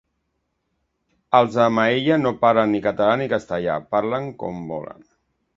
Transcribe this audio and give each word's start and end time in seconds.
Els 1.41 1.57
de 1.57 1.67
Maella 1.75 2.17
no 2.23 2.33
parlen 2.45 2.75
ni 2.77 2.83
català 2.89 3.21
ni 3.23 3.31
castellà: 3.37 3.79
parlen 3.95 4.35
com 4.43 4.63
volen. 4.73 5.09